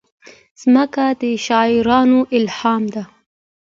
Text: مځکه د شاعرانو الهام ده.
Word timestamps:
مځکه 0.73 1.05
د 1.19 1.21
شاعرانو 1.45 2.19
الهام 2.37 2.83
ده. 2.93 3.03